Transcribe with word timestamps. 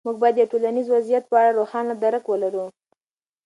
موږ 0.05 0.15
باید 0.21 0.35
د 0.37 0.39
یو 0.41 0.51
ټولنیز 0.53 0.87
وضعیت 0.89 1.23
په 1.27 1.35
اړه 1.39 1.55
روښانه 1.59 1.93
درک 2.03 2.23
ولرو. 2.27 2.65